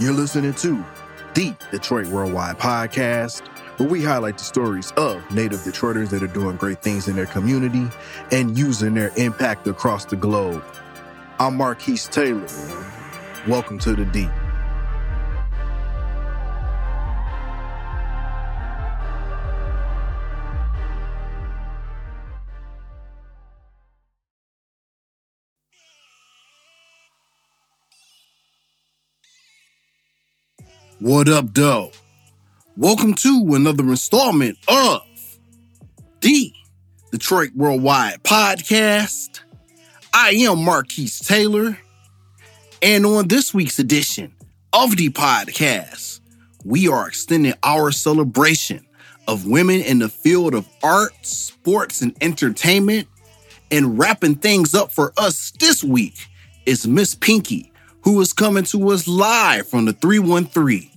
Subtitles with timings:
[0.00, 0.82] You're listening to
[1.34, 6.56] the Detroit Worldwide Podcast, where we highlight the stories of native Detroiters that are doing
[6.56, 7.86] great things in their community
[8.32, 10.64] and using their impact across the globe.
[11.38, 12.46] I'm Marquise Taylor.
[13.46, 14.26] Welcome to the D.
[31.00, 31.92] What up, though?
[32.76, 35.00] Welcome to another installment of
[36.20, 36.52] the
[37.10, 39.40] Detroit Worldwide Podcast.
[40.12, 41.78] I am Marquise Taylor,
[42.82, 44.34] and on this week's edition
[44.74, 46.20] of the podcast,
[46.66, 48.84] we are extending our celebration
[49.26, 53.08] of women in the field of art, sports, and entertainment.
[53.70, 56.26] And wrapping things up for us this week
[56.66, 57.72] is Miss Pinky,
[58.02, 60.89] who is coming to us live from the 313.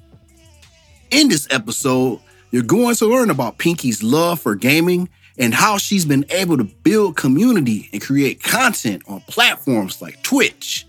[1.13, 6.05] In this episode, you're going to learn about Pinky's love for gaming and how she's
[6.05, 10.88] been able to build community and create content on platforms like Twitch,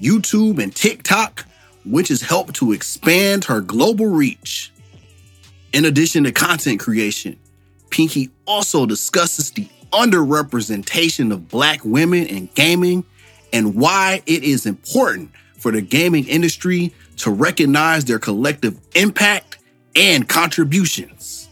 [0.00, 1.44] YouTube, and TikTok,
[1.84, 4.72] which has helped to expand her global reach.
[5.74, 7.38] In addition to content creation,
[7.90, 13.04] Pinky also discusses the underrepresentation of Black women in gaming
[13.52, 19.55] and why it is important for the gaming industry to recognize their collective impact
[19.96, 21.48] and contributions.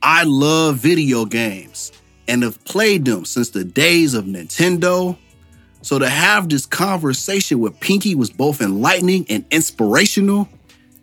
[0.00, 1.92] I love video games
[2.28, 5.18] and have played them since the days of Nintendo.
[5.82, 10.48] So to have this conversation with Pinky was both enlightening and inspirational.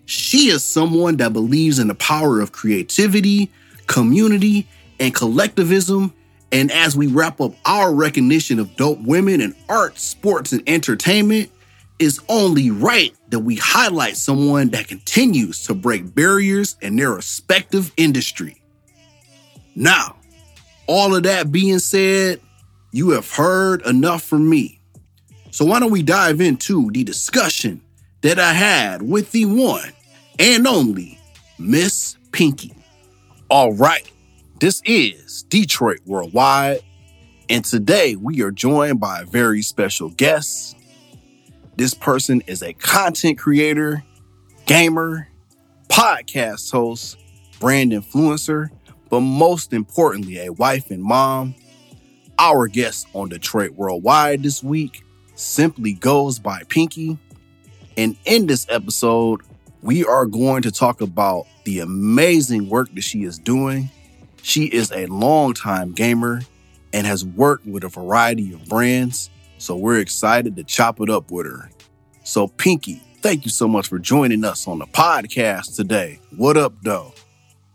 [0.06, 3.52] She is someone that believes in the power of creativity,
[3.88, 4.68] community,
[5.00, 6.14] and collectivism.
[6.52, 11.52] And as we wrap up our recognition of dope women in art, sports, and entertainment,
[12.00, 17.92] it's only right that we highlight someone that continues to break barriers in their respective
[17.98, 18.62] industry.
[19.76, 20.18] Now,
[20.88, 22.40] all of that being said,
[22.92, 24.80] you have heard enough from me.
[25.52, 27.82] So why don't we dive into the discussion
[28.22, 29.92] that I had with the one
[30.40, 31.20] and only
[31.58, 32.74] Miss Pinky.
[33.50, 34.10] All right,
[34.60, 36.82] this is Detroit Worldwide,
[37.50, 40.76] and today we are joined by a very special guest.
[41.78, 44.04] This person is a content creator,
[44.66, 45.28] gamer,
[45.90, 47.18] podcast host,
[47.60, 48.70] brand influencer,
[49.10, 51.54] but most importantly, a wife and mom.
[52.40, 55.04] Our guest on Detroit Worldwide this week
[55.36, 57.18] simply goes by Pinky.
[57.98, 59.42] And in this episode,
[59.82, 63.90] we are going to talk about the amazing work that she is doing.
[64.42, 66.42] She is a longtime gamer
[66.94, 69.30] and has worked with a variety of brands,
[69.66, 71.72] so we're excited to chop it up with her.
[72.24, 76.20] So, Pinky, thank you so much for joining us on the podcast today.
[76.36, 77.14] What up, though?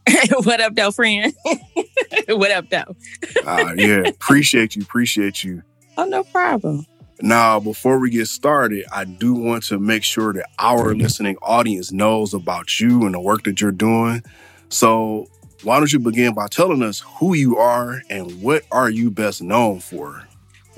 [0.44, 1.34] what up, though, friend?
[2.28, 2.96] what up, though?
[3.44, 5.64] uh, yeah, appreciate you, appreciate you.
[5.98, 6.86] Oh, no problem.
[7.22, 11.90] Now, before we get started, I do want to make sure that our listening audience
[11.90, 14.22] knows about you and the work that you're doing.
[14.68, 15.28] So,
[15.64, 19.42] why don't you begin by telling us who you are and what are you best
[19.42, 20.24] known for?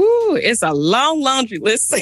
[0.00, 1.90] Ooh, it's a long laundry list.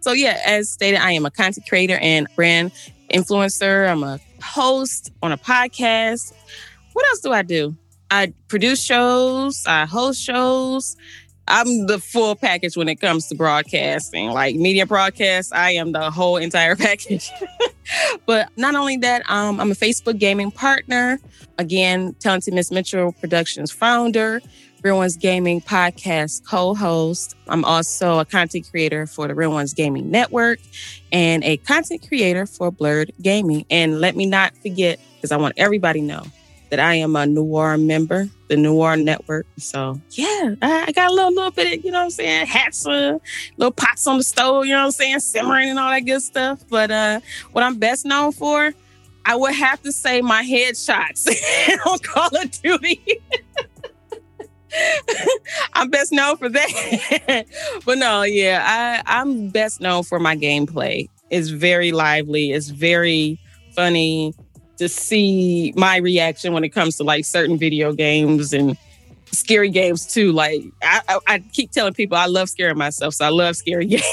[0.00, 2.72] so yeah, as stated, I am a content creator and brand
[3.12, 3.90] influencer.
[3.90, 6.32] I'm a host on a podcast.
[6.92, 7.76] What else do I do?
[8.10, 10.96] I produce shows, I host shows.
[11.48, 14.30] I'm the full package when it comes to broadcasting.
[14.30, 17.30] Like media broadcast, I am the whole entire package.
[18.24, 21.18] but not only that, um, I'm a Facebook gaming partner.
[21.58, 24.40] Again, Talented Miss Mitchell Productions founder,
[24.82, 27.36] Real Ones Gaming podcast co host.
[27.48, 30.58] I'm also a content creator for the Real Ones Gaming Network
[31.12, 33.66] and a content creator for Blurred Gaming.
[33.70, 36.22] And let me not forget, because I want everybody know
[36.70, 39.46] that I am a Noir member, the Noir Network.
[39.58, 42.46] So yeah, I, I got a little, little bit of, you know what I'm saying,
[42.46, 43.18] hats, uh,
[43.56, 46.22] little pots on the stove, you know what I'm saying, simmering and all that good
[46.22, 46.64] stuff.
[46.70, 47.20] But uh,
[47.52, 48.72] what I'm best known for,
[49.26, 51.28] I would have to say my headshots
[51.86, 53.20] on Call of Duty.
[55.72, 57.46] I'm best known for that.
[57.84, 61.08] but no, yeah, I, I'm best known for my gameplay.
[61.30, 62.52] It's very lively.
[62.52, 63.38] It's very
[63.74, 64.34] funny
[64.78, 68.76] to see my reaction when it comes to like certain video games and
[69.32, 70.32] scary games too.
[70.32, 73.86] Like I, I, I keep telling people I love scaring myself, so I love scary
[73.86, 74.04] games.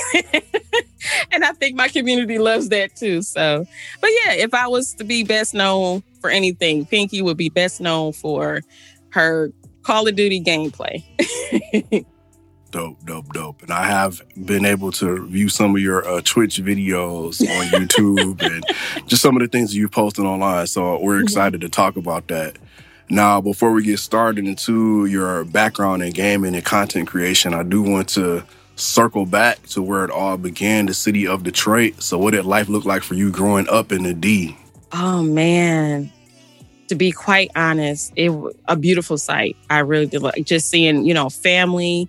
[1.32, 3.22] and I think my community loves that too.
[3.22, 3.66] So,
[4.02, 7.82] but yeah, if I was to be best known for anything, Pinky would be best
[7.82, 8.62] known for
[9.10, 9.52] her
[9.88, 11.02] Call of Duty gameplay.
[12.72, 13.62] Dope, dope, dope.
[13.62, 18.42] And I have been able to view some of your uh, Twitch videos on YouTube
[18.42, 18.66] and
[19.08, 20.68] just some of the things that you posted online.
[20.68, 21.24] So we're mm-hmm.
[21.24, 22.58] excited to talk about that.
[23.10, 27.82] Now, before we get started into your background in gaming and content creation, I do
[27.82, 28.44] want to
[28.76, 32.04] circle back to where it all began, the city of Detroit.
[32.04, 34.58] So what did life look like for you growing up in the D?
[34.92, 36.12] Oh man,
[36.88, 38.32] to be quite honest, it
[38.68, 39.58] a beautiful sight.
[39.70, 42.08] I really did like just seeing, you know, family,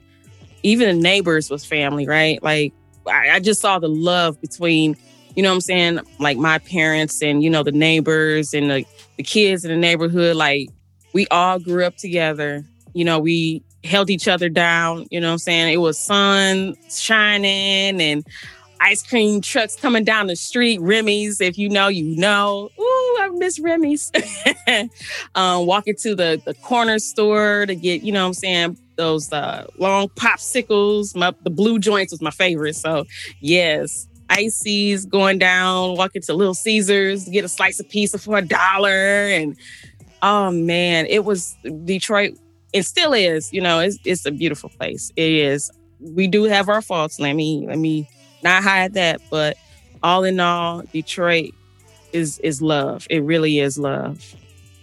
[0.62, 2.42] even the neighbors was family, right?
[2.42, 2.72] Like
[3.06, 4.96] I, I just saw the love between,
[5.34, 8.84] you know I'm saying, like my parents and, you know, the neighbors and the,
[9.16, 10.36] the kids in the neighborhood.
[10.36, 10.68] Like
[11.12, 12.64] we all grew up together.
[12.94, 15.72] You know, we held each other down, you know I'm saying?
[15.72, 18.26] It was sun shining and
[18.80, 22.70] ice cream trucks coming down the street, Remy's, if you know, you know.
[22.78, 24.10] Ooh, I miss Remy's.
[25.34, 29.32] um, walking to the, the corner store to get, you know what I'm saying, those
[29.32, 31.16] uh, long popsicles.
[31.16, 32.76] My, the blue joints was my favorite.
[32.76, 33.04] So,
[33.40, 38.38] yes, ices going down, walking to Little Caesars to get a slice of pizza for
[38.38, 38.90] a dollar.
[39.28, 39.56] And
[40.22, 42.38] oh man, it was Detroit.
[42.72, 45.10] It still is, you know, it's, it's a beautiful place.
[45.16, 45.70] It is.
[46.00, 47.18] We do have our faults.
[47.18, 48.08] Let me, let me
[48.42, 49.56] not hide that, but
[50.02, 51.52] all in all, Detroit
[52.12, 53.06] is is love.
[53.10, 54.34] It really is love.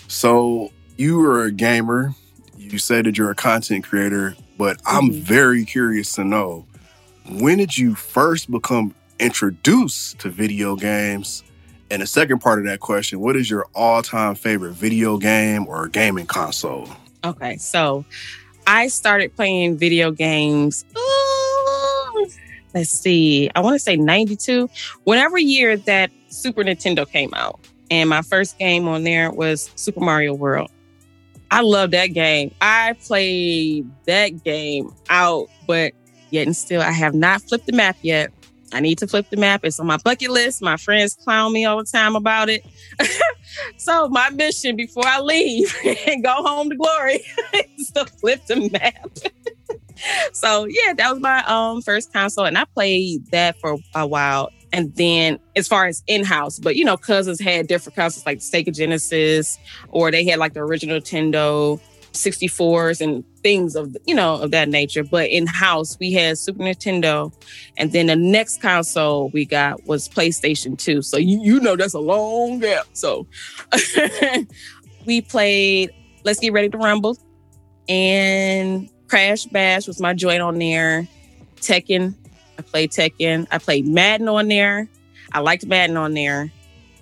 [0.08, 2.14] So you are a gamer.
[2.58, 5.22] You said that you're a content creator, but I'm mm-hmm.
[5.22, 6.66] very curious to know
[7.30, 11.44] when did you first become introduced to video games?
[11.92, 15.88] And the second part of that question, what is your all-time favorite video game or
[15.88, 16.90] gaming console?
[17.24, 18.06] Okay, so
[18.68, 20.86] I started playing video games.
[20.98, 21.15] Ooh,
[22.76, 24.70] let's see, I want to say 92.
[25.06, 30.02] Whenever year that Super Nintendo came out, and my first game on there was Super
[30.02, 30.70] Mario World.
[31.52, 32.54] I love that game.
[32.60, 35.94] I played that game out, but
[36.32, 38.32] yet and still, I have not flipped the map yet.
[38.74, 39.64] I need to flip the map.
[39.64, 40.62] It's on my bucket list.
[40.62, 42.66] My friends clown me all the time about it.
[43.78, 45.74] so my mission before I leave
[46.08, 47.20] and go home to glory
[47.78, 49.12] is to flip the map.
[50.34, 54.50] So yeah, that was my um first console, and I played that for a while.
[54.74, 58.76] And then as far as in-house, but you know, cousins had different consoles like Sega
[58.76, 59.58] Genesis,
[59.90, 61.80] or they had like the original Nintendo
[62.16, 65.04] 64s and things of you know of that nature.
[65.04, 67.32] But in house, we had Super Nintendo,
[67.78, 71.02] and then the next console we got was PlayStation 2.
[71.02, 72.88] So you you know that's a long gap.
[72.94, 73.28] So
[75.06, 75.92] we played
[76.24, 77.18] Let's Get Ready to Rumble
[77.88, 81.08] and Crash Bash was my joint on there.
[81.58, 82.14] Tekken,
[82.58, 83.48] I played Tekken.
[83.52, 84.88] I played Madden on there.
[85.32, 86.52] I liked Madden on there.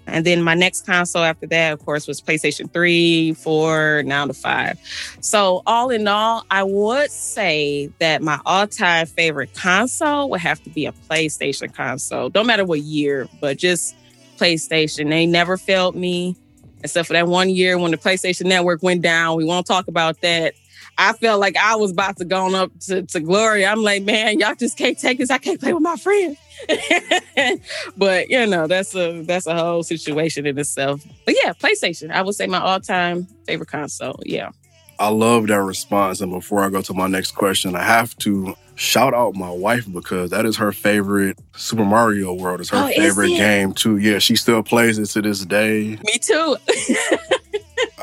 [0.05, 4.33] And then my next console after that, of course, was PlayStation 3, 4, now to
[4.33, 4.77] 5.
[5.21, 10.61] So, all in all, I would say that my all time favorite console would have
[10.63, 12.29] to be a PlayStation console.
[12.29, 13.95] Don't matter what year, but just
[14.37, 15.09] PlayStation.
[15.09, 16.35] They never failed me,
[16.83, 19.37] except for that one year when the PlayStation Network went down.
[19.37, 20.53] We won't talk about that.
[20.97, 23.65] I felt like I was about to go up to, to glory.
[23.65, 25.31] I'm like, man, y'all just can't take this.
[25.31, 26.37] I can't play with my friends.
[27.97, 31.03] but you know, that's a that's a whole situation in itself.
[31.25, 32.11] But yeah, PlayStation.
[32.11, 34.19] I would say my all time favorite console.
[34.23, 34.51] Yeah.
[34.99, 36.21] I love that response.
[36.21, 39.91] And before I go to my next question, I have to shout out my wife
[39.91, 42.61] because that is her favorite Super Mario World.
[42.61, 43.97] Is her oh, favorite game too.
[43.97, 45.97] Yeah, she still plays it to this day.
[46.03, 46.57] Me too.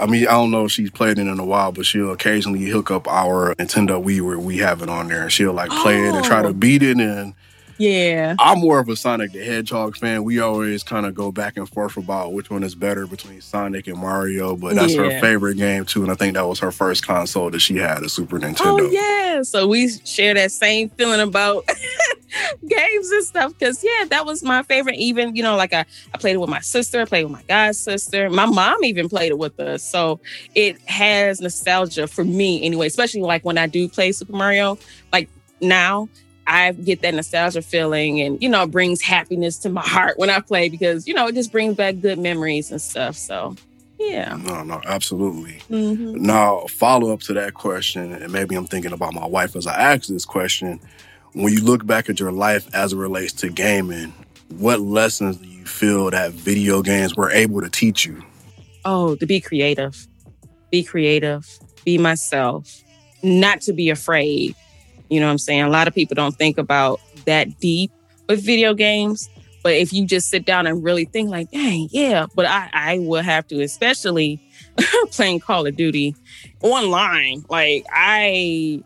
[0.00, 2.64] I mean, I don't know if she's played it in a while, but she'll occasionally
[2.64, 6.00] hook up our Nintendo Wii where we have it on there, and she'll like play
[6.00, 6.08] oh.
[6.08, 6.52] it and try to oh.
[6.52, 6.98] beat it.
[6.98, 7.34] And
[7.80, 10.24] yeah, I'm more of a Sonic the Hedgehog fan.
[10.24, 13.86] We always kind of go back and forth about which one is better between Sonic
[13.86, 15.04] and Mario, but that's yeah.
[15.04, 18.02] her favorite game too, and I think that was her first console that she had,
[18.02, 18.80] a Super Nintendo.
[18.80, 21.66] Oh yeah, so we share that same feeling about
[22.66, 23.58] games and stuff.
[23.58, 24.96] Cause yeah, that was my favorite.
[24.96, 25.84] Even, you know, like I,
[26.14, 28.28] I played it with my sister, I played with my god sister.
[28.30, 29.82] My mom even played it with us.
[29.82, 30.20] So
[30.54, 34.78] it has nostalgia for me anyway, especially like when I do play Super Mario,
[35.12, 35.28] like
[35.60, 36.08] now.
[36.50, 40.30] I get that nostalgia feeling and, you know, it brings happiness to my heart when
[40.30, 43.16] I play because, you know, it just brings back good memories and stuff.
[43.16, 43.56] So
[43.98, 44.34] yeah.
[44.36, 45.60] No, no, absolutely.
[45.68, 46.22] Mm-hmm.
[46.24, 49.74] Now, follow up to that question, and maybe I'm thinking about my wife as I
[49.78, 50.80] ask this question
[51.32, 54.12] when you look back at your life as it relates to gaming,
[54.48, 58.24] what lessons do you feel that video games were able to teach you?
[58.84, 60.06] Oh, to be creative,
[60.70, 61.46] be creative,
[61.84, 62.82] be myself,
[63.22, 64.56] not to be afraid.
[65.10, 65.62] You know what I'm saying?
[65.62, 67.90] A lot of people don't think about that deep
[68.28, 69.28] with video games.
[69.62, 72.98] But if you just sit down and really think like, dang, yeah, but I, I
[73.00, 74.40] will have to, especially
[75.10, 76.14] playing Call of Duty
[76.62, 77.44] online.
[77.50, 78.82] Like I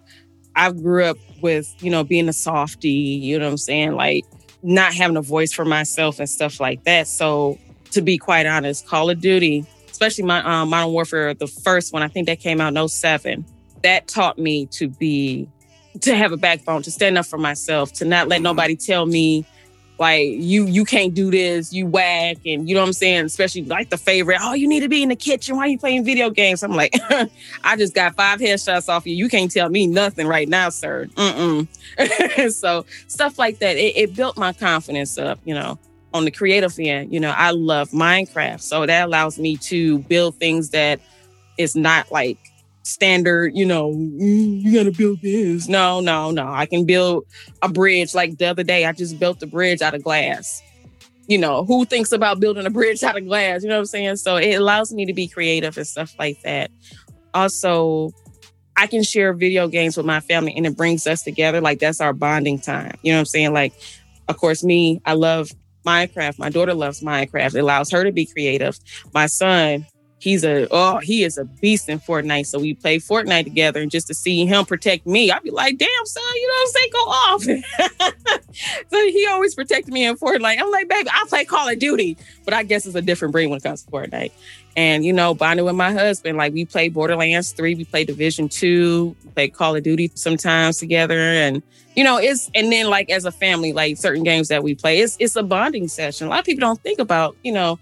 [0.57, 3.93] I grew up with, you know, being a softie, you know what I'm saying?
[3.93, 4.25] Like
[4.62, 7.07] not having a voice for myself and stuff like that.
[7.07, 7.59] So
[7.93, 12.02] to be quite honest, Call of Duty, especially my um, Modern Warfare, the first one,
[12.02, 13.45] I think that came out in 07,
[13.83, 15.49] that taught me to be
[16.00, 18.44] to have a backbone, to stand up for myself, to not let mm-hmm.
[18.44, 19.44] nobody tell me
[19.98, 23.26] like you you can't do this, you whack, and you know what I'm saying.
[23.26, 25.56] Especially like the favorite, oh, you need to be in the kitchen.
[25.56, 26.62] Why are you playing video games?
[26.62, 26.94] I'm like,
[27.64, 29.14] I just got five headshots off you.
[29.14, 31.06] You can't tell me nothing right now, sir.
[32.50, 35.38] so stuff like that, it, it built my confidence up.
[35.44, 35.78] You know,
[36.12, 40.34] on the creative end, you know, I love Minecraft, so that allows me to build
[40.36, 41.00] things that
[41.56, 42.38] is not like
[42.85, 45.69] standard, you know, mm, you gotta build this.
[45.69, 46.47] No, no, no.
[46.47, 47.25] I can build
[47.62, 48.14] a bridge.
[48.14, 50.62] Like the other day, I just built a bridge out of glass.
[51.26, 53.62] You know, who thinks about building a bridge out of glass?
[53.62, 54.17] You know what I'm saying?
[54.17, 56.71] So it allows me to be creative and stuff like that.
[57.33, 58.11] Also,
[58.76, 61.61] I can share video games with my family and it brings us together.
[61.61, 62.97] Like that's our bonding time.
[63.03, 63.53] You know what I'm saying?
[63.53, 63.73] Like,
[64.29, 65.50] of course, me, I love
[65.87, 66.38] Minecraft.
[66.38, 67.55] My daughter loves Minecraft.
[67.55, 68.79] It allows her to be creative.
[69.12, 69.87] My son,
[70.25, 72.47] he's a oh he is a beast in Fortnite.
[72.47, 75.76] So we play Fortnite together, and just to see him protect me, I'd be like,
[75.76, 76.90] damn son, you know what I'm saying?
[76.93, 78.54] Go off.
[78.90, 80.59] so he always protected me in Fortnite.
[80.59, 83.49] I'm like, baby, I play Call of Duty, but I guess it's a different breed
[83.49, 84.33] when it comes to Fortnite.
[84.76, 88.49] And you know, bonding with my husband, like we play Borderlands three, we play Division
[88.49, 91.62] two, play Call of Duty sometimes together, and
[91.95, 95.00] you know, it's and then like as a family, like certain games that we play,
[95.00, 96.28] it's it's a bonding session.
[96.28, 97.78] A lot of people don't think about you know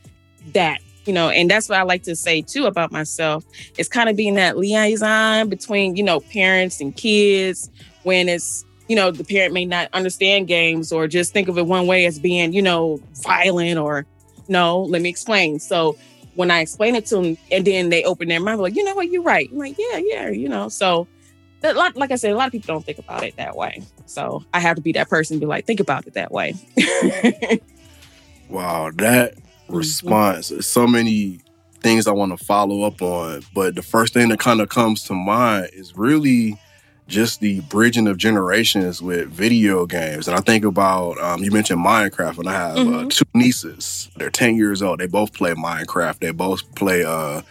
[0.54, 3.44] that you know, and that's what I like to say too about myself.
[3.78, 7.70] It's kind of being that liaison between, you know, parents and kids
[8.04, 11.66] when it's, you know, the parent may not understand games or just think of it
[11.66, 14.06] one way as being, you know, violent or
[14.48, 15.58] no, let me explain.
[15.58, 15.96] So
[16.34, 18.94] when I explain it to them and then they open their mind, like, you know
[18.94, 19.48] what, you're right.
[19.50, 20.68] I'm like, yeah, yeah, you know.
[20.68, 21.06] So
[21.60, 23.82] that, like I said, a lot of people don't think about it that way.
[24.06, 26.54] So I have to be that person be like, think about it that way.
[28.48, 29.34] wow, that.
[29.68, 30.48] Response.
[30.48, 31.40] There's so many
[31.80, 35.02] things I want to follow up on, but the first thing that kind of comes
[35.04, 36.58] to mind is really
[37.08, 40.28] just the bridging of generations with video games.
[40.28, 43.06] And I think about um, you mentioned Minecraft, and I have uh, mm-hmm.
[43.06, 44.08] uh, two nieces.
[44.16, 45.00] They're ten years old.
[45.00, 46.20] They both play Minecraft.
[46.20, 47.42] They both play uh,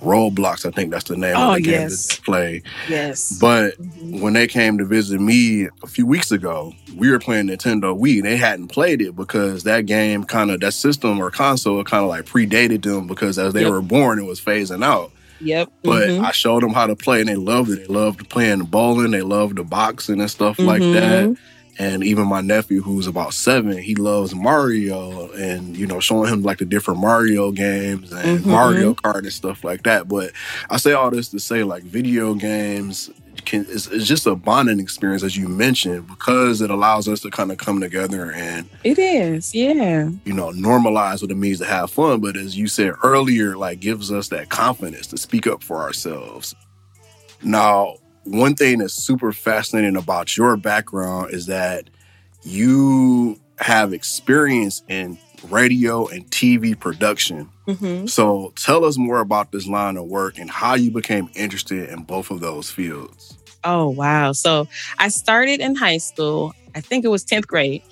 [0.00, 2.06] Roblox, I think that's the name oh, of the game yes.
[2.06, 2.62] that they play.
[2.88, 3.38] Yes.
[3.38, 4.20] But mm-hmm.
[4.20, 8.22] when they came to visit me a few weeks ago, we were playing Nintendo Wii.
[8.22, 12.08] They hadn't played it because that game kind of that system or console kind of
[12.08, 13.70] like predated them because as they yep.
[13.70, 15.12] were born, it was phasing out.
[15.40, 15.72] Yep.
[15.82, 16.24] But mm-hmm.
[16.24, 17.88] I showed them how to play and they loved it.
[17.88, 19.10] They loved playing bowling.
[19.10, 20.66] They loved the boxing and stuff mm-hmm.
[20.66, 21.36] like that.
[21.80, 26.42] And even my nephew, who's about seven, he loves Mario and, you know, showing him
[26.42, 28.50] like the different Mario games and mm-hmm.
[28.50, 30.06] Mario Kart and stuff like that.
[30.06, 30.32] But
[30.68, 33.08] I say all this to say like video games
[33.46, 37.30] can it's, it's, just a bonding experience as you mentioned because it allows us to
[37.30, 41.64] kind of come together and it is yeah you know normalize what it means to
[41.64, 45.62] have fun but as you said earlier like gives us that confidence to speak up
[45.62, 46.54] for ourselves
[47.42, 51.90] now one thing that's super fascinating about your background is that
[52.42, 57.48] you have experience in radio and TV production.
[57.66, 58.06] Mm-hmm.
[58.06, 62.02] So tell us more about this line of work and how you became interested in
[62.02, 63.36] both of those fields.
[63.64, 64.32] Oh, wow.
[64.32, 67.82] So I started in high school, I think it was 10th grade.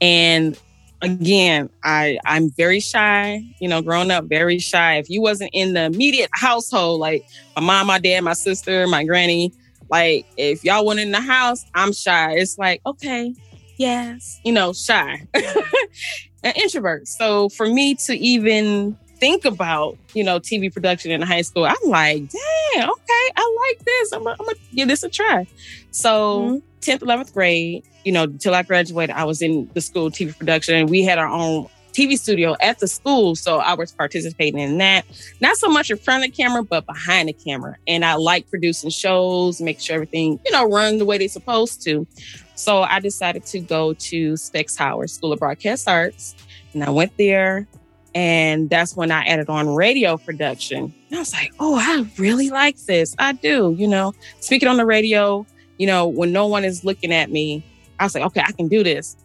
[0.00, 0.58] And
[1.02, 4.96] again, I I'm very shy, you know, growing up very shy.
[4.96, 7.26] If you wasn't in the immediate household, like
[7.56, 9.52] my mom, my dad, my sister, my granny,
[9.90, 12.34] like, if y'all went in the house, I'm shy.
[12.34, 13.34] It's like, okay,
[13.76, 17.08] yes, you know, shy, an introvert.
[17.08, 21.74] So for me to even think about, you know, TV production in high school, I'm
[21.84, 24.12] like, dang, okay, I like this.
[24.12, 24.36] I'm gonna
[24.74, 25.46] give this a try.
[25.90, 26.90] So mm-hmm.
[26.90, 30.74] 10th, 11th grade, you know, till I graduated, I was in the school TV production
[30.74, 31.68] and we had our own
[31.98, 33.34] TV studio at the school.
[33.34, 35.04] So I was participating in that.
[35.40, 37.76] Not so much in front of the camera, but behind the camera.
[37.88, 41.82] And I like producing shows, make sure everything, you know, run the way they're supposed
[41.84, 42.06] to.
[42.54, 46.36] So I decided to go to Specs Howard School of Broadcast Arts.
[46.72, 47.66] And I went there.
[48.14, 50.94] And that's when I added on radio production.
[51.10, 53.14] And I was like, oh, I really like this.
[53.18, 55.46] I do, you know, speaking on the radio,
[55.78, 57.64] you know, when no one is looking at me,
[58.00, 59.16] I was like, okay, I can do this.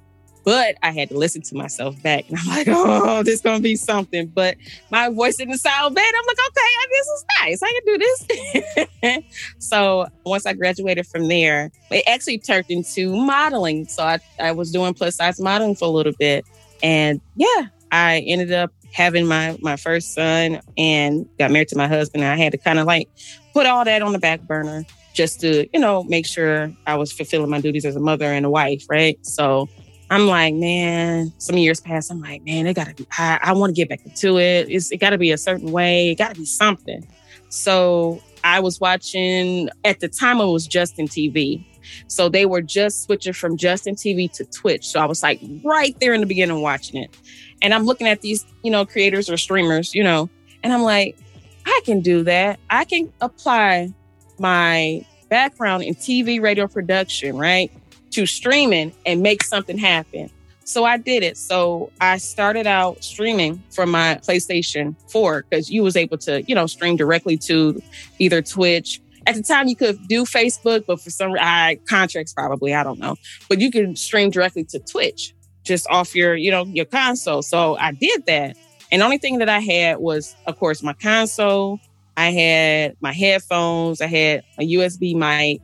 [0.44, 2.28] But I had to listen to myself back.
[2.30, 4.28] And I'm like, oh, this gonna be something.
[4.28, 4.58] But
[4.92, 6.14] my voice didn't sound bad.
[6.18, 7.64] I'm like, okay, this is nice.
[7.64, 9.24] I can do this.
[9.60, 13.86] so once I graduated from there, it actually turned into modeling.
[13.86, 16.46] So I, I was doing plus size modeling for a little bit.
[16.82, 21.88] And yeah, I ended up having my my first son and got married to my
[21.88, 22.24] husband.
[22.24, 23.10] I had to kind of like
[23.54, 27.12] put all that on the back burner just to, you know, make sure I was
[27.12, 29.24] fulfilling my duties as a mother and a wife, right?
[29.26, 29.70] So
[30.10, 32.12] I'm like, man, some years passed.
[32.12, 34.68] I'm like, man, it gotta be, I, I want to get back into it.
[34.70, 36.12] It's, it gotta be a certain way.
[36.12, 37.08] It gotta be something.
[37.50, 41.66] So I was watching, at the time, it was Justin TV.
[42.08, 44.88] So they were just switching from Justin TV to Twitch.
[44.88, 47.16] So I was like right there in the beginning watching it.
[47.62, 50.30] And I'm looking at these, you know, creators or streamers, you know,
[50.64, 51.18] and I'm like,
[51.66, 52.60] I can do that.
[52.70, 53.94] I can apply
[54.40, 57.72] my background in TV, radio production, right,
[58.14, 60.30] to streaming and make something happen.
[60.66, 61.38] So I did it.
[61.38, 66.56] So I started out streaming from my PlayStation 4 because you was able to, you
[66.56, 67.82] know, stream directly to
[68.20, 69.02] either Twitch.
[69.26, 73.00] At the time, you could do Facebook, but for some I contracts probably I don't
[73.00, 73.16] know,
[73.50, 77.42] but you can stream directly to Twitch just off your, you know, your console.
[77.42, 78.58] So I did that,
[78.92, 81.80] and the only thing that I had was, of course, my console.
[82.16, 84.02] I had my headphones.
[84.02, 85.62] I had a USB mic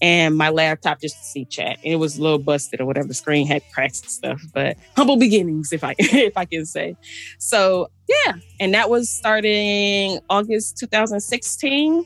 [0.00, 1.78] and my laptop just to see chat.
[1.84, 3.08] And it was a little busted or whatever.
[3.08, 6.96] The screen had cracks and stuff, but humble beginnings, if I if I can say.
[7.38, 12.04] So yeah, and that was starting August 2016.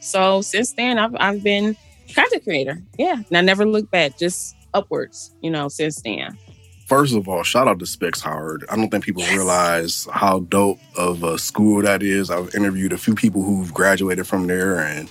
[0.00, 1.76] So since then, I've I've been
[2.14, 2.82] content creator.
[2.98, 5.34] Yeah, and I never looked back, just upwards.
[5.42, 6.38] You know, since then.
[6.86, 8.66] First of all, shout out to Specs Howard.
[8.70, 9.34] I don't think people yes.
[9.34, 12.30] realize how dope of a school that is.
[12.30, 15.10] I've interviewed a few people who've graduated from there and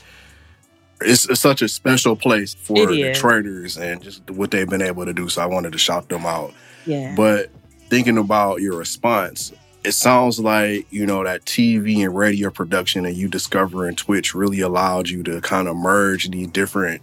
[1.05, 5.05] it's, it's such a special place for the traders and just what they've been able
[5.05, 5.29] to do.
[5.29, 6.53] So I wanted to shout them out.
[6.85, 7.13] Yeah.
[7.15, 7.49] But
[7.89, 13.15] thinking about your response, it sounds like you know that TV and radio production and
[13.15, 17.01] you discovering Twitch really allowed you to kind of merge these different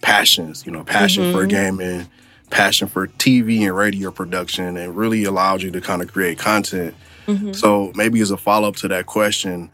[0.00, 0.64] passions.
[0.64, 1.38] You know, passion mm-hmm.
[1.38, 2.08] for gaming,
[2.50, 6.94] passion for TV and radio production, and really allowed you to kind of create content.
[7.26, 7.52] Mm-hmm.
[7.52, 9.70] So maybe as a follow up to that question,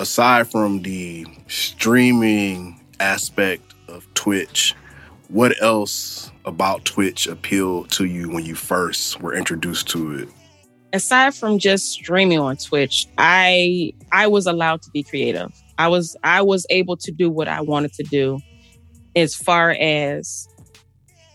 [0.00, 4.74] aside from the streaming aspect of Twitch,
[5.28, 10.28] what else about Twitch appealed to you when you first were introduced to it?
[10.92, 15.50] Aside from just streaming on Twitch, I I was allowed to be creative.
[15.76, 18.40] I was I was able to do what I wanted to do
[19.14, 20.48] as far as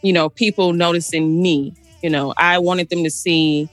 [0.02, 1.74] you know, people noticing me.
[2.02, 3.70] You know, I wanted them to see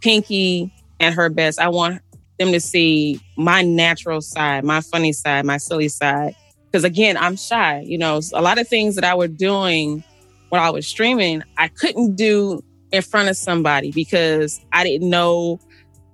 [0.00, 1.60] Pinky at her best.
[1.60, 2.00] I want
[2.38, 6.34] them to see my natural side, my funny side, my silly side
[6.70, 7.82] because again, I'm shy.
[7.86, 10.02] You know, a lot of things that I was doing
[10.50, 15.60] when I was streaming, I couldn't do in front of somebody because I didn't know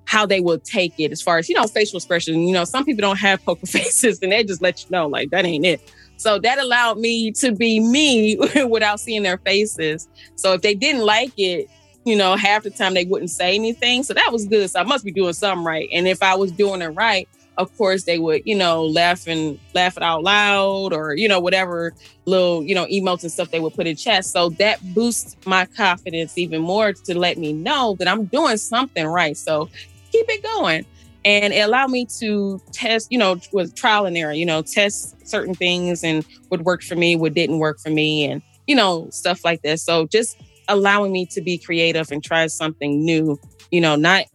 [0.06, 2.40] how they would take it as far as, you know, facial expression.
[2.40, 5.30] You know, some people don't have poker faces and they just let you know, like,
[5.30, 5.80] that ain't it.
[6.16, 8.36] So that allowed me to be me
[8.68, 10.08] without seeing their faces.
[10.36, 11.68] So if they didn't like it,
[12.04, 14.02] you know, half the time they wouldn't say anything.
[14.02, 14.70] So that was good.
[14.70, 15.88] So I must be doing something right.
[15.92, 19.58] And if I was doing it right, of course they would you know laugh and
[19.74, 21.92] laugh it out loud or you know whatever
[22.26, 24.24] little you know emotes and stuff they would put in chat.
[24.24, 29.06] So that boosts my confidence even more to let me know that i'm doing something
[29.06, 29.36] right.
[29.36, 29.68] So
[30.12, 30.86] keep it going.
[31.26, 35.26] And it allowed me to test you know with trial and error you know test
[35.26, 39.08] certain things and what worked for me what didn't work for me and you know
[39.10, 40.36] stuff like this so just
[40.68, 43.38] allowing me to be creative and try something new
[43.70, 44.26] you know not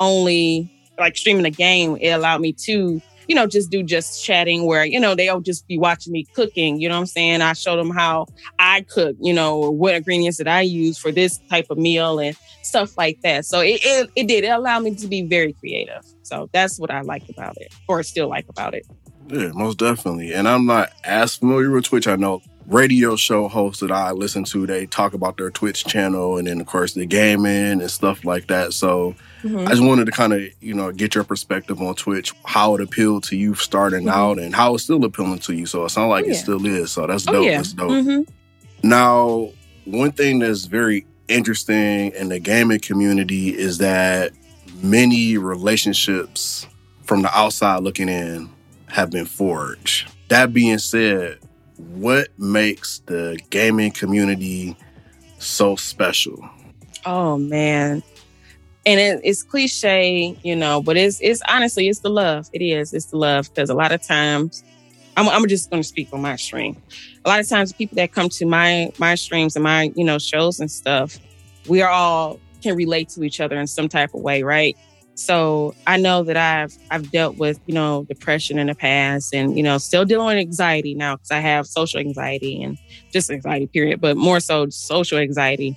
[0.00, 4.64] only like streaming a game, it allowed me to, you know, just do just chatting
[4.64, 6.80] where, you know, they'll just be watching me cooking.
[6.80, 7.42] You know what I'm saying?
[7.42, 8.26] I showed them how
[8.58, 12.36] I cook, you know, what ingredients that I use for this type of meal and
[12.62, 13.44] stuff like that.
[13.44, 14.44] So it, it, it did.
[14.44, 16.04] It allowed me to be very creative.
[16.22, 18.86] So that's what I liked about it, or still like about it.
[19.28, 20.32] Yeah, most definitely.
[20.32, 22.08] And I'm not as familiar with Twitch.
[22.08, 26.36] I know radio show hosts that I listen to, they talk about their Twitch channel
[26.36, 28.72] and then of course the gaming and stuff like that.
[28.72, 29.66] So mm-hmm.
[29.66, 32.80] I just wanted to kind of, you know, get your perspective on Twitch, how it
[32.80, 34.08] appealed to you starting mm-hmm.
[34.08, 35.66] out and how it's still appealing to you.
[35.66, 36.34] So it sounds like oh, yeah.
[36.34, 36.92] it still is.
[36.92, 37.42] So that's oh, dope.
[37.42, 37.56] Oh, yeah.
[37.56, 37.90] That's dope.
[37.90, 38.88] Mm-hmm.
[38.88, 39.50] Now,
[39.84, 44.32] one thing that's very interesting in the gaming community is that
[44.82, 46.66] many relationships
[47.04, 48.50] from the outside looking in
[48.86, 50.10] have been forged.
[50.28, 51.38] That being said,
[51.76, 54.76] what makes the gaming community
[55.38, 56.48] so special?
[57.06, 58.02] Oh man.
[58.88, 62.48] And it, it's cliche, you know, but it's it's honestly it's the love.
[62.54, 62.94] It is.
[62.94, 64.64] It's the love because a lot of times
[65.14, 66.80] I'm, I'm just going to speak on my stream.
[67.26, 70.18] A lot of times, people that come to my my streams and my you know
[70.18, 71.18] shows and stuff,
[71.68, 74.74] we are all can relate to each other in some type of way, right?
[75.18, 79.56] So I know that I've I've dealt with you know depression in the past, and
[79.56, 82.78] you know still dealing with anxiety now because I have social anxiety and
[83.12, 85.76] just anxiety period, but more so social anxiety.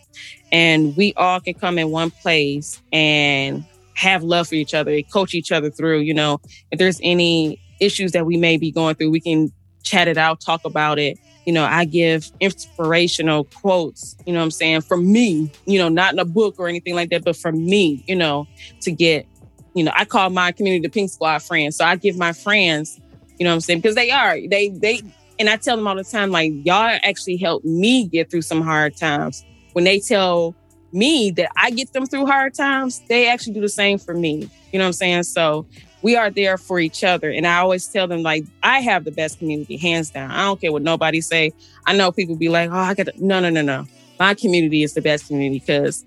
[0.52, 5.34] And we all can come in one place and have love for each other, coach
[5.34, 6.02] each other through.
[6.02, 9.52] You know, if there's any issues that we may be going through, we can
[9.82, 11.18] chat it out, talk about it.
[11.48, 16.14] You know, I give inspirational quotes, you know I'm saying, from me, you know, not
[16.14, 18.48] in a book or anything like that, but from me, you know,
[18.82, 19.26] to get,
[19.74, 21.78] you know, I call my community the Pink Squad friends.
[21.78, 23.00] So I give my friends,
[23.38, 25.02] you know what I'm saying, because they are, they, they,
[25.40, 28.62] and I tell them all the time, like, y'all actually helped me get through some
[28.62, 29.44] hard times.
[29.74, 30.56] When they tell
[30.92, 34.50] me that I get them through hard times, they actually do the same for me.
[34.72, 35.24] You know what I'm saying?
[35.24, 35.66] So
[36.02, 37.32] we are there for each other.
[37.32, 40.32] And I always tell them, like, I have the best community, hands down.
[40.32, 41.54] I don't care what nobody say.
[41.86, 43.86] I know people be like, oh, I got no, no, no, no.
[44.20, 46.06] My community is the best community because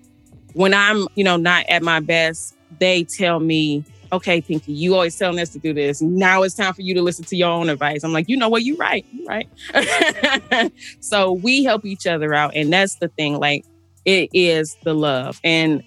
[0.53, 5.17] when I'm, you know, not at my best, they tell me, okay, Pinky, you always
[5.17, 6.01] telling us to do this.
[6.01, 8.03] Now it's time for you to listen to your own advice.
[8.03, 8.63] I'm like, you know what?
[8.63, 9.05] You're right.
[9.11, 10.71] You're right.
[10.99, 12.55] so we help each other out.
[12.55, 13.39] And that's the thing.
[13.39, 13.65] Like,
[14.05, 15.39] it is the love.
[15.43, 15.83] And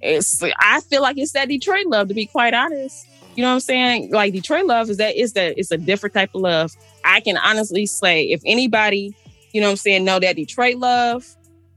[0.00, 3.06] it's, I feel like it's that Detroit love, to be quite honest.
[3.36, 4.10] You know what I'm saying?
[4.12, 6.72] Like Detroit love is that it's that it's a different type of love.
[7.04, 9.14] I can honestly say if anybody,
[9.52, 11.24] you know what I'm saying, know that Detroit love,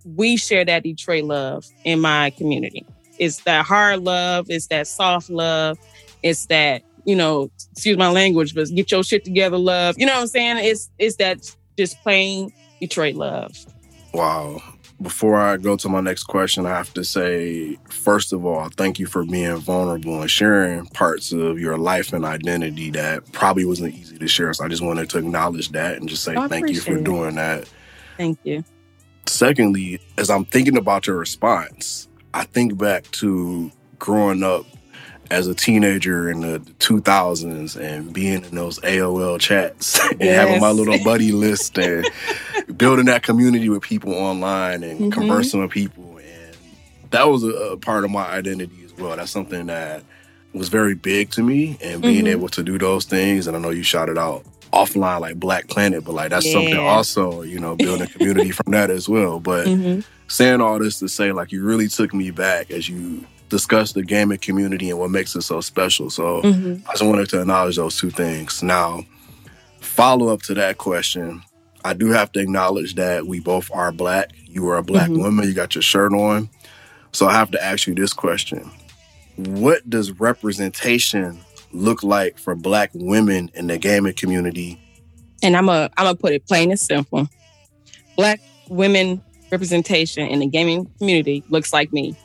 [0.04, 2.86] we share that Detroit love in my community.
[3.24, 5.78] It's that hard love, it's that soft love,
[6.22, 9.96] it's that, you know, excuse my language, but get your shit together love.
[9.98, 10.58] You know what I'm saying?
[10.60, 13.58] It's it's that just plain Detroit love.
[14.14, 14.62] Wow
[15.04, 19.00] before I go to my next question, I have to say, first of all, thank
[19.00, 23.94] you for being vulnerable and sharing parts of your life and identity that probably wasn't
[23.94, 24.54] easy to share.
[24.54, 27.36] So I just wanted to acknowledge that and just say oh, thank you for doing
[27.36, 27.70] that.
[28.18, 28.64] Thank you.
[29.26, 34.66] Secondly, as I'm thinking about your response, I think back to growing up
[35.32, 40.36] as a teenager in the 2000s and being in those AOL chats and yes.
[40.36, 42.06] having my little buddy list and
[42.78, 45.10] building that community with people online and mm-hmm.
[45.10, 46.18] conversing with people.
[46.18, 46.56] And
[47.12, 49.16] that was a, a, part of my identity as well.
[49.16, 50.04] That's something that
[50.54, 52.28] was very big to me and being mm-hmm.
[52.28, 53.48] able to do those things.
[53.48, 56.54] And I know you shouted out offline like Black Planet, but like that's yeah.
[56.54, 59.40] something also, you know, building community from that as well.
[59.40, 60.02] But mm-hmm.
[60.28, 64.04] Saying all this to say, like, you really took me back as you discussed the
[64.04, 66.10] gaming community and what makes it so special.
[66.10, 66.88] So mm-hmm.
[66.88, 68.64] I just wanted to acknowledge those two things.
[68.64, 69.04] Now,
[69.80, 71.44] follow up to that question,
[71.86, 74.32] I do have to acknowledge that we both are black.
[74.46, 75.22] You are a black mm-hmm.
[75.22, 76.50] woman, you got your shirt on.
[77.12, 78.72] So I have to ask you this question.
[79.36, 81.40] What does representation
[81.72, 84.80] look like for black women in the gaming community?
[85.44, 87.28] And I'm a I'm gonna put it plain and simple.
[88.16, 89.22] Black women
[89.54, 92.16] representation in the gaming community looks like me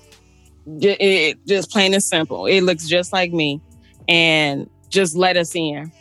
[0.80, 2.46] it, just plain and simple.
[2.46, 3.60] It looks just like me,
[4.08, 5.92] and just let us in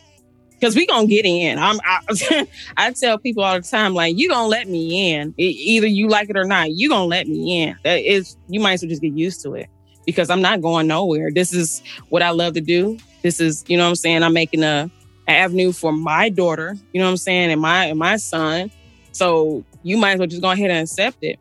[0.52, 1.60] because we gonna get in.
[1.60, 5.34] I'm I, I, tell people all the time, like you gonna let me in.
[5.38, 7.78] It, either you like it or not, you gonna let me in.
[7.84, 9.70] That is, you might as well just get used to it
[10.06, 11.32] because I'm not going nowhere.
[11.32, 12.98] This is what I love to do.
[13.24, 14.24] This is, you know what I'm saying.
[14.24, 14.90] I'm making a,
[15.28, 16.76] a avenue for my daughter.
[16.94, 18.72] You know what I'm saying, and my and my son.
[19.12, 21.40] So you might as well just go ahead and accept it.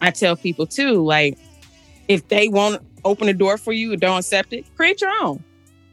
[0.00, 1.38] I tell people too, like
[2.08, 5.42] if they won't open the door for you or don't accept it, create your own.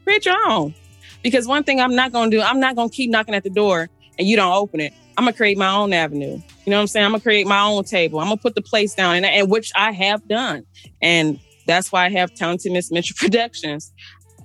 [0.04, 0.74] Create your own.
[1.22, 3.88] Because one thing I'm not gonna do, I'm not gonna keep knocking at the door
[4.18, 4.92] and you don't open it.
[5.16, 6.36] I'm gonna create my own avenue.
[6.36, 7.06] You know what I'm saying?
[7.06, 8.20] I'm gonna create my own table.
[8.20, 10.64] I'm gonna put the place down, and, and which I have done.
[11.02, 13.92] And that's why I have Talented Miss Mitchell Productions.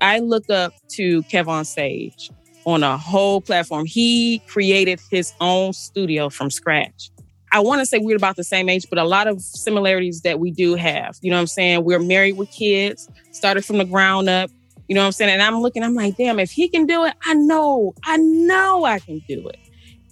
[0.01, 2.29] I look up to KevOnStage
[2.65, 3.85] on a whole platform.
[3.85, 7.09] He created his own studio from scratch.
[7.55, 10.41] I want to say we're about the same age, but a lot of similarities that
[10.41, 11.17] we do have.
[11.21, 11.85] You know what I'm saying?
[11.85, 14.51] We're married with kids, started from the ground up.
[14.89, 15.31] You know what I'm saying?
[15.31, 18.83] And I'm looking, I'm like, damn, if he can do it, I know, I know
[18.83, 19.57] I can do it.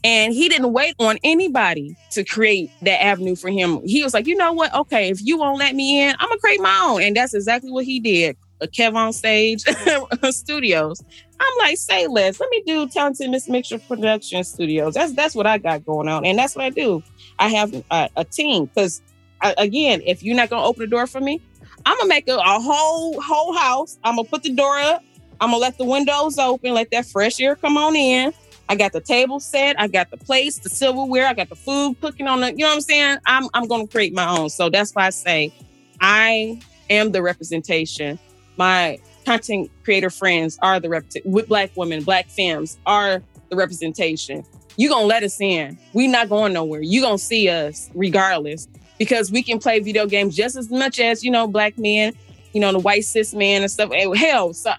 [0.05, 3.81] And he didn't wait on anybody to create that avenue for him.
[3.83, 4.73] He was like, you know what?
[4.73, 7.01] Okay, if you won't let me in, I'm gonna create my own.
[7.01, 8.37] And that's exactly what he did.
[8.61, 11.03] A KevOnStage Studios.
[11.41, 12.39] I'm like, say less.
[12.39, 14.93] Let me do Talented Miss Mitchell Production Studios.
[14.93, 17.03] That's that's what I got going on, and that's what I do.
[17.43, 19.01] I have a, a team because,
[19.41, 21.41] again, if you're not gonna open the door for me,
[21.85, 23.99] I'm gonna make a, a whole whole house.
[24.01, 25.03] I'm gonna put the door up.
[25.41, 28.33] I'm gonna let the windows open, let that fresh air come on in.
[28.69, 29.77] I got the table set.
[29.77, 31.27] I got the plates, the silverware.
[31.27, 32.51] I got the food cooking on the.
[32.51, 33.17] You know what I'm saying?
[33.25, 34.49] I'm I'm gonna create my own.
[34.49, 35.53] So that's why I say
[35.99, 38.17] I am the representation.
[38.55, 44.45] My content creator friends are the rep with black women, black femmes are the representation.
[44.77, 45.77] You gonna let us in.
[45.93, 46.81] We not going nowhere.
[46.81, 51.23] You gonna see us regardless because we can play video games just as much as
[51.23, 52.13] you know black men,
[52.53, 53.91] you know the white cis men and stuff.
[53.93, 54.73] Eh, hell, so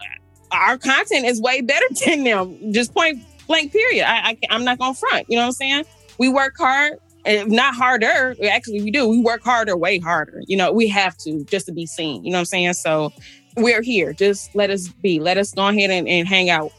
[0.50, 2.72] our content is way better than them.
[2.72, 3.72] Just point blank.
[3.72, 4.08] Period.
[4.08, 5.26] I, I I'm not gonna front.
[5.28, 5.84] You know what I'm saying?
[6.18, 8.34] We work hard eh, If not harder.
[8.50, 9.08] Actually, we do.
[9.08, 10.42] We work harder, way harder.
[10.46, 12.24] You know, we have to just to be seen.
[12.24, 12.72] You know what I'm saying?
[12.74, 13.12] So
[13.56, 14.12] we're here.
[14.12, 15.20] Just let us be.
[15.20, 16.72] Let us go ahead and, and hang out.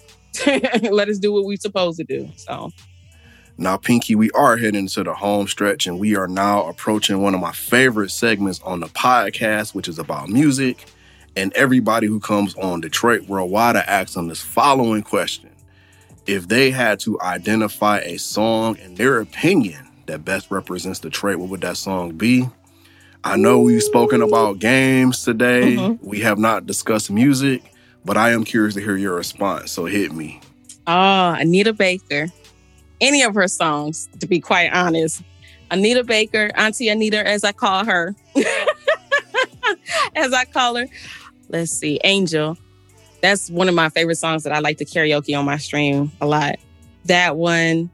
[0.91, 2.29] let us do what we're supposed to do.
[2.35, 2.71] So
[3.57, 7.33] Now, Pinky, we are heading to the home stretch and we are now approaching one
[7.33, 10.85] of my favorite segments on the podcast, which is about music.
[11.37, 15.51] And everybody who comes on Detroit Worldwide, I ask them this following question.
[16.27, 21.49] If they had to identify a song in their opinion that best represents Detroit, what
[21.49, 22.49] would that song be?
[23.23, 25.77] I know we've spoken about games today.
[25.77, 26.05] Mm-hmm.
[26.05, 27.63] We have not discussed music,
[28.03, 29.71] but I am curious to hear your response.
[29.71, 30.41] So hit me.
[30.87, 32.27] Oh, Anita Baker
[33.01, 35.21] any of her songs, to be quite honest.
[35.71, 38.15] Anita Baker, Auntie Anita, as I call her,
[40.15, 40.87] as I call her.
[41.49, 42.57] Let's see, Angel.
[43.21, 46.27] That's one of my favorite songs that I like to karaoke on my stream a
[46.27, 46.57] lot.
[47.05, 47.89] That one,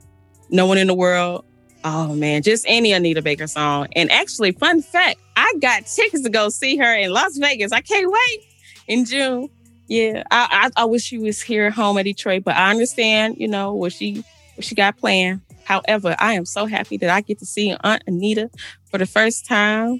[0.49, 1.45] No One in the World.
[1.83, 3.87] Oh man, just any Anita Baker song.
[3.95, 7.71] And actually, fun fact, I got tickets to go see her in Las Vegas.
[7.71, 8.43] I can't wait
[8.87, 9.49] in June.
[9.87, 13.37] Yeah, I, I, I wish she was here at home at Detroit, but I understand,
[13.39, 14.23] you know, what she
[14.61, 15.41] what she got planned.
[15.63, 18.51] However, I am so happy that I get to see Aunt Anita
[18.91, 19.99] for the first time.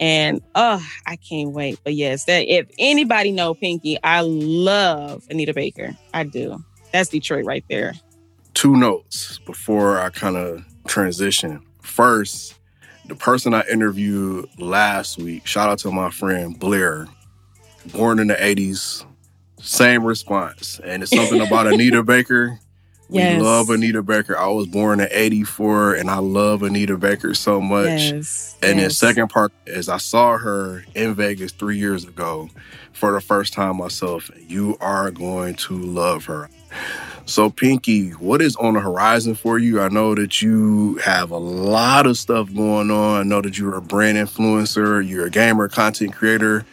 [0.00, 1.78] And oh, I can't wait.
[1.84, 5.94] But yes, that if anybody know Pinky, I love Anita Baker.
[6.14, 6.64] I do.
[6.90, 7.92] That's Detroit right there.
[8.54, 11.60] Two notes before I kind of transition.
[11.82, 12.54] First,
[13.08, 17.08] the person I interviewed last week, shout out to my friend Blair,
[17.92, 19.04] born in the 80s,
[19.60, 20.80] same response.
[20.82, 22.58] And it's something about Anita Baker
[23.10, 23.38] Yes.
[23.38, 24.36] We love Anita Baker.
[24.36, 27.86] I was born in 84 and I love Anita Baker so much.
[27.86, 28.56] Yes.
[28.62, 28.88] And yes.
[28.88, 32.50] the second part is I saw her in Vegas three years ago
[32.92, 34.30] for the first time myself.
[34.36, 36.50] You are going to love her.
[37.24, 39.80] So, Pinky, what is on the horizon for you?
[39.80, 43.20] I know that you have a lot of stuff going on.
[43.20, 46.64] I know that you're a brand influencer, you're a gamer, content creator.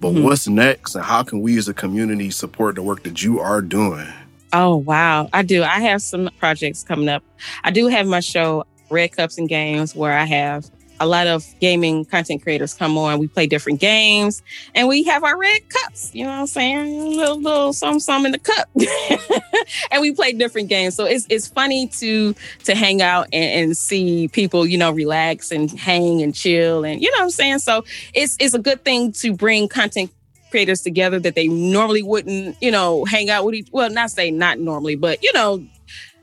[0.00, 0.24] But mm-hmm.
[0.24, 3.60] what's next, and how can we as a community support the work that you are
[3.60, 4.06] doing?
[4.52, 5.28] Oh, wow.
[5.32, 5.62] I do.
[5.62, 7.22] I have some projects coming up.
[7.64, 11.46] I do have my show, Red Cups and Games, where I have a lot of
[11.60, 13.18] gaming content creators come on.
[13.18, 14.42] We play different games
[14.74, 17.16] and we have our red cups, you know what I'm saying?
[17.16, 18.68] Little, little some, some in the cup.
[19.90, 20.94] and we play different games.
[20.94, 22.34] So it's, it's funny to,
[22.64, 26.84] to hang out and, and, see people, you know, relax and hang and chill.
[26.84, 27.58] And you know what I'm saying?
[27.60, 27.84] So
[28.14, 30.10] it's, it's a good thing to bring content
[30.50, 34.30] creators together that they normally wouldn't, you know, hang out with each well, not say
[34.30, 35.64] not normally, but you know,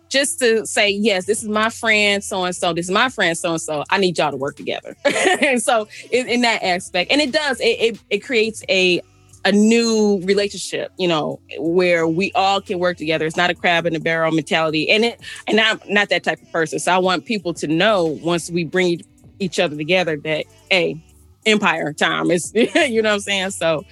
[0.09, 3.37] just to say, yes, this is my friend so and so, this is my friend
[3.37, 3.83] so and so.
[3.89, 4.95] I need y'all to work together.
[5.05, 9.01] and so in, in, that aspect, and it does, it, it, it creates a
[9.45, 13.27] a new relationship, you know, where we all can work together.
[13.27, 14.89] It's not a crab in a barrel mentality.
[14.89, 16.79] And it and I'm not that type of person.
[16.79, 19.01] So I want people to know once we bring
[19.39, 20.99] each other together that, hey,
[21.45, 22.31] empire time.
[22.31, 23.51] It's you know what I'm saying?
[23.51, 23.85] So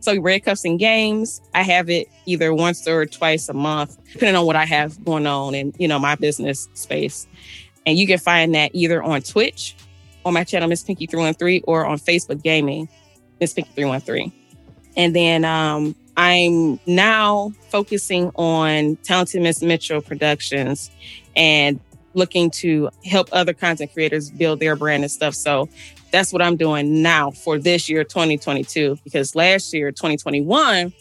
[0.00, 4.36] so Red Cups and Games, I have it either once or twice a month, depending
[4.36, 7.26] on what I have going on in, you know, my business space.
[7.84, 9.76] And you can find that either on Twitch
[10.24, 12.88] on my channel, Miss Pinky 313, or on Facebook Gaming,
[13.40, 14.32] Miss Pinky 313.
[14.96, 20.90] And then um, I'm now focusing on Talented Miss Mitchell Productions
[21.36, 21.80] and
[22.14, 25.34] looking to help other content creators build their brand and stuff.
[25.34, 25.68] So
[26.10, 30.92] that's what I'm doing now for this year, 2022, because last year, 2021,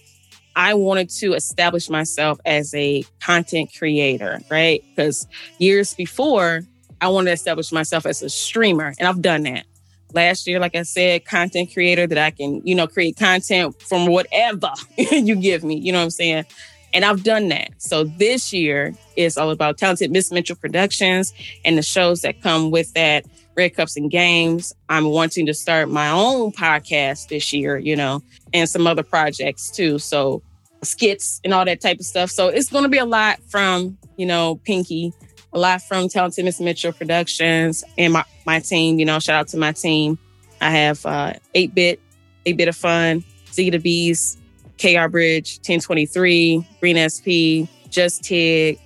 [0.56, 4.84] I wanted to establish myself as a content creator, right?
[4.90, 6.64] Because years before,
[7.02, 9.66] I wanted to establish myself as a streamer, and I've done that.
[10.14, 14.08] Last year, like I said, content creator that I can, you know, create content from
[14.08, 16.46] whatever you give me, you know what I'm saying?
[16.94, 17.70] And I've done that.
[17.78, 22.72] So this year is all about Talented Miss Mitchell Productions and the shows that come
[22.72, 24.74] with that Red Cups and Games.
[24.88, 28.22] I'm wanting to start my own podcast this year, you know,
[28.54, 30.00] and some other projects too.
[30.00, 30.42] So
[30.84, 32.30] skits and all that type of stuff.
[32.30, 35.14] So it's going to be a lot from, you know, Pinky,
[35.54, 39.48] a lot from Talented Miss Mitchell Productions and my, my team, you know, shout out
[39.50, 40.18] to my team.
[40.62, 42.00] I have uh 8-bit,
[42.46, 44.38] 8-bit of fun, Z the Bees,
[44.78, 48.80] KR Bridge, 1023, Green SP, Just Tig.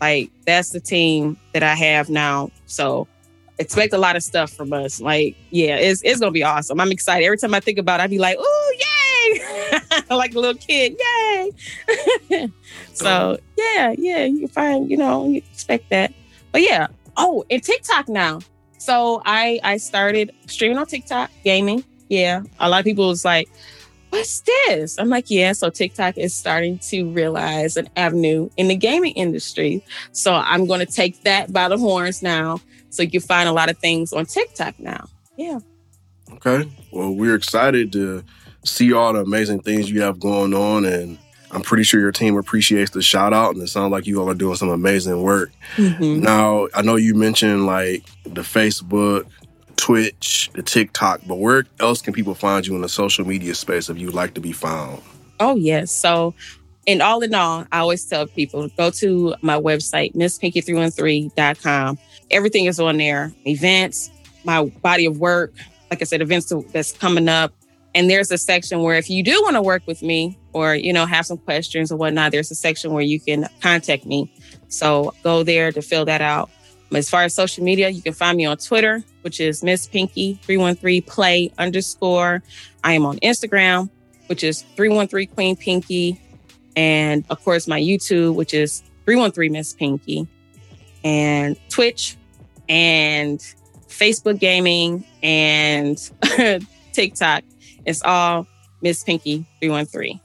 [0.00, 2.50] Like that's the team that I have now.
[2.66, 3.08] So
[3.58, 5.00] expect a lot of stuff from us.
[5.00, 6.80] Like, yeah, it's it's gonna be awesome.
[6.80, 7.24] I'm excited.
[7.24, 9.40] Every time I think about it, I'd be like, oh yay!
[10.10, 11.52] like a little kid, yay.
[12.92, 16.12] so yeah, yeah, you find, you know, you expect that.
[16.52, 16.88] But yeah.
[17.16, 18.40] Oh, and TikTok now.
[18.78, 21.84] So I I started streaming on TikTok, gaming.
[22.08, 22.42] Yeah.
[22.60, 23.48] A lot of people was like,
[24.10, 24.98] what's this?
[24.98, 25.52] I'm like, yeah.
[25.52, 29.84] So TikTok is starting to realize an avenue in the gaming industry.
[30.12, 32.60] So I'm going to take that by the horns now
[32.96, 35.06] so you find a lot of things on TikTok now.
[35.36, 35.58] Yeah.
[36.32, 36.68] Okay.
[36.90, 38.24] Well, we're excited to
[38.64, 40.84] see all the amazing things you have going on.
[40.84, 41.18] And
[41.50, 44.30] I'm pretty sure your team appreciates the shout out, and it sounds like you all
[44.30, 45.52] are doing some amazing work.
[45.76, 46.20] Mhm.
[46.22, 49.26] Now, I know you mentioned like the Facebook,
[49.76, 53.88] Twitch, the TikTok, but where else can people find you in the social media space
[53.90, 55.02] if you'd like to be found?
[55.38, 55.92] Oh, yes.
[55.92, 56.34] So,
[56.86, 61.98] and all in all, I always tell people go to my website, misspinky313.com.
[62.30, 64.10] Everything is on there events,
[64.44, 65.52] my body of work,
[65.90, 67.52] like I said, events that's coming up.
[67.94, 70.92] And there's a section where if you do want to work with me or, you
[70.92, 74.30] know, have some questions or whatnot, there's a section where you can contact me.
[74.68, 76.50] So go there to fill that out.
[76.92, 80.34] As far as social media, you can find me on Twitter, which is Miss Pinky
[80.42, 82.42] 313 play underscore.
[82.84, 83.90] I am on Instagram,
[84.26, 86.20] which is 313 Queen Pinky.
[86.76, 90.28] And of course, my YouTube, which is 313 Miss Pinky.
[91.04, 92.16] And Twitch
[92.68, 93.38] and
[93.88, 95.98] Facebook Gaming and
[96.92, 97.44] TikTok.
[97.84, 98.46] It's all
[98.82, 100.20] Miss Pinky 313.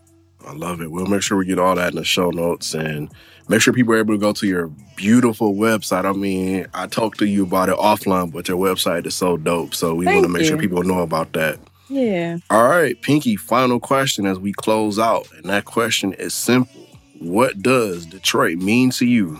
[0.45, 0.91] I love it.
[0.91, 3.11] We'll make sure we get all that in the show notes and
[3.47, 6.05] make sure people are able to go to your beautiful website.
[6.05, 9.75] I mean, I talked to you about it offline, but your website is so dope.
[9.75, 11.59] So we want to make sure people know about that.
[11.91, 12.37] Yeah.
[12.49, 15.27] All right, Pinky, final question as we close out.
[15.33, 16.87] And that question is simple.
[17.19, 19.39] What does Detroit mean to you?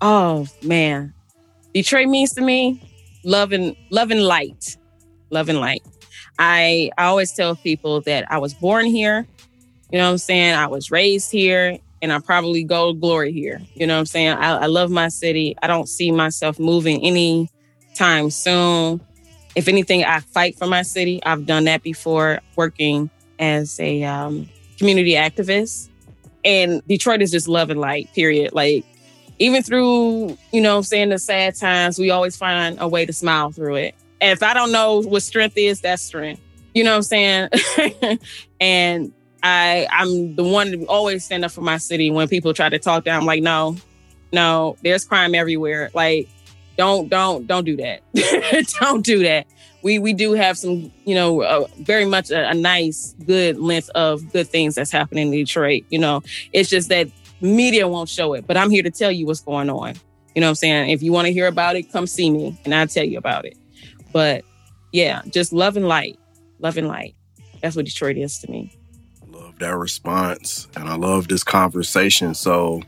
[0.00, 1.12] Oh man,
[1.74, 2.80] Detroit means to me
[3.24, 4.76] love and love and light,
[5.30, 5.82] love and light.
[6.38, 9.26] I I always tell people that I was born here.
[9.90, 10.54] You know what I'm saying?
[10.54, 13.60] I was raised here, and I probably go to glory here.
[13.74, 14.30] You know what I'm saying?
[14.30, 15.56] I, I love my city.
[15.60, 17.50] I don't see myself moving any
[17.96, 19.00] time soon.
[19.54, 21.22] If anything, I fight for my city.
[21.24, 25.88] I've done that before, working as a um, community activist.
[26.44, 28.12] And Detroit is just love and light.
[28.14, 28.52] Period.
[28.52, 28.84] Like
[29.38, 33.12] even through, you know, I'm saying the sad times, we always find a way to
[33.12, 33.94] smile through it.
[34.20, 36.42] And if I don't know what strength is, that's strength.
[36.74, 37.48] You know what I'm saying?
[38.60, 42.68] and I I'm the one to always stand up for my city when people try
[42.68, 43.20] to talk down.
[43.20, 43.76] I'm like, no,
[44.32, 45.90] no, there's crime everywhere.
[45.94, 46.28] Like,
[46.80, 48.00] don't don't don't do that.
[48.80, 49.46] don't do that.
[49.82, 53.90] We we do have some, you know, uh, very much a, a nice, good length
[53.90, 55.84] of good things that's happening in Detroit.
[55.90, 56.22] You know,
[56.54, 57.08] it's just that
[57.42, 59.94] media won't show it, but I'm here to tell you what's going on.
[60.34, 60.88] You know what I'm saying?
[60.88, 63.44] If you want to hear about it, come see me and I'll tell you about
[63.44, 63.58] it.
[64.10, 64.42] But
[64.90, 66.18] yeah, just love and light.
[66.60, 67.14] Love and light.
[67.60, 68.74] That's what Detroit is to me.
[69.28, 70.66] Love that response.
[70.76, 72.32] And I love this conversation.
[72.32, 72.80] So,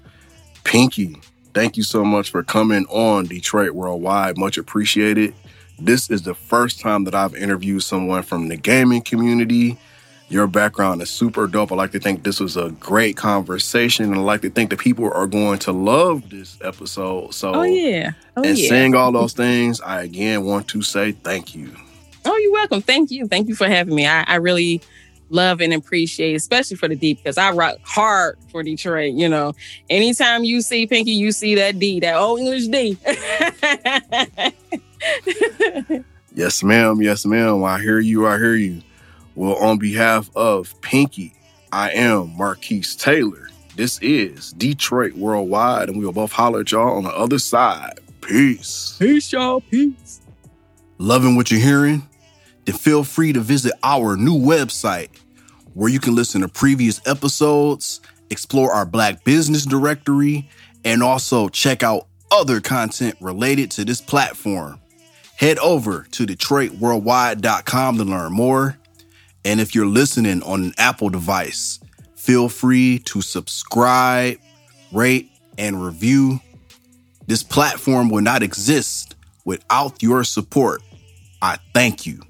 [0.64, 1.20] Pinky,
[1.54, 4.36] thank you so much for coming on Detroit Worldwide.
[4.38, 5.34] Much appreciated.
[5.78, 9.78] This is the first time that I've interviewed someone from the gaming community.
[10.28, 11.72] Your background is super dope.
[11.72, 14.06] I like to think this was a great conversation.
[14.06, 17.34] And I like to think that people are going to love this episode.
[17.34, 18.12] So, Oh yeah.
[18.36, 18.68] Oh and yeah.
[18.68, 21.70] saying all those things, I again want to say thank you.
[22.24, 22.80] Oh, you're welcome.
[22.80, 23.26] Thank you.
[23.26, 24.06] Thank you for having me.
[24.06, 24.80] I, I really
[25.32, 29.14] love and appreciate, especially for the D, because I rock hard for Detroit.
[29.14, 29.54] You know,
[29.90, 32.96] anytime you see Pinky, you see that D, that old English D.
[36.34, 37.02] Yes, ma'am.
[37.02, 37.62] Yes, ma'am.
[37.62, 38.26] I hear you.
[38.26, 38.80] I hear you.
[39.34, 41.34] Well, on behalf of Pinky,
[41.72, 43.48] I am Marquise Taylor.
[43.76, 48.00] This is Detroit Worldwide, and we will both holler at y'all on the other side.
[48.22, 48.96] Peace.
[48.98, 49.60] Peace, y'all.
[49.60, 50.20] Peace.
[50.98, 52.08] Loving what you're hearing?
[52.64, 55.10] Then feel free to visit our new website
[55.74, 60.48] where you can listen to previous episodes, explore our Black Business Directory,
[60.84, 64.80] and also check out other content related to this platform.
[65.36, 68.78] Head over to DetroitWorldwide.com to learn more.
[69.44, 71.80] And if you're listening on an Apple device,
[72.16, 74.38] feel free to subscribe,
[74.92, 76.40] rate, and review.
[77.26, 80.82] This platform will not exist without your support.
[81.40, 82.22] I thank you.